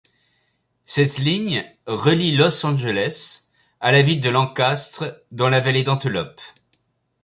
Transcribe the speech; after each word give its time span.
Cette 0.83 1.19
ligne 1.19 1.63
relie 1.85 2.35
Los 2.35 2.65
Angeles 2.65 3.49
à 3.79 3.91
la 3.91 4.01
ville 4.01 4.19
de 4.19 4.31
Lancaster, 4.31 5.11
dans 5.31 5.47
la 5.47 5.59
vallée 5.59 5.83
d'Antelope. 5.83 6.41